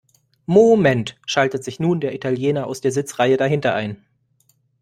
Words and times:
Moment!, 0.47 1.19
schaltet 1.27 1.63
sich 1.63 1.79
nun 1.79 1.99
der 2.01 2.15
Italiener 2.15 2.65
aus 2.65 2.81
der 2.81 2.91
Sitzreihe 2.91 3.37
dahinter 3.37 3.75
ein. 3.75 4.03